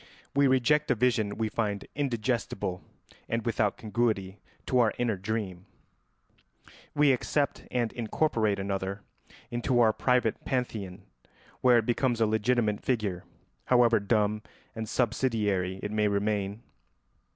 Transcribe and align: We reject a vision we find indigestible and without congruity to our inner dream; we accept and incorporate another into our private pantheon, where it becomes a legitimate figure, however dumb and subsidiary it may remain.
We 0.35 0.47
reject 0.47 0.89
a 0.89 0.95
vision 0.95 1.37
we 1.37 1.47
find 1.47 1.85
indigestible 1.93 2.81
and 3.29 3.45
without 3.45 3.77
congruity 3.77 4.39
to 4.65 4.79
our 4.79 4.95
inner 4.97 5.15
dream; 5.15 5.67
we 6.95 7.11
accept 7.13 7.67
and 7.69 7.93
incorporate 7.93 8.57
another 8.57 9.03
into 9.51 9.79
our 9.79 9.93
private 9.93 10.43
pantheon, 10.43 11.03
where 11.61 11.77
it 11.77 11.85
becomes 11.85 12.19
a 12.19 12.25
legitimate 12.25 12.81
figure, 12.81 13.25
however 13.65 13.99
dumb 13.99 14.41
and 14.75 14.89
subsidiary 14.89 15.79
it 15.83 15.91
may 15.91 16.07
remain. 16.07 16.63